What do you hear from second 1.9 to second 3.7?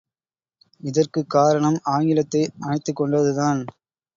ஆங்கிலத்தை அனைத்துக் கொண்டதுதான்!